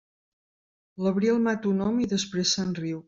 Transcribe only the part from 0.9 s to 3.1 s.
L'abril mata un home i després se'n riu.